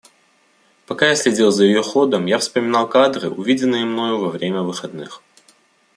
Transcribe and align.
Пока 0.87 1.09
я 1.09 1.15
следил 1.15 1.51
за 1.51 1.63
ее 1.63 1.83
ходом, 1.83 2.25
я 2.25 2.39
вспоминал 2.39 2.87
кадры, 2.89 3.29
увиденные 3.29 3.85
мною 3.85 4.17
во 4.17 4.29
время 4.29 4.63
выходных. 4.63 5.21